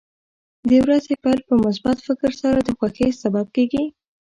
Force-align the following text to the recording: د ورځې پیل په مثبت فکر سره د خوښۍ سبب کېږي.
د 0.69 0.71
ورځې 0.83 1.13
پیل 1.23 1.39
په 1.49 1.55
مثبت 1.65 1.97
فکر 2.07 2.31
سره 2.41 2.59
د 2.63 2.69
خوښۍ 2.77 3.09
سبب 3.21 3.45
کېږي. 3.55 3.83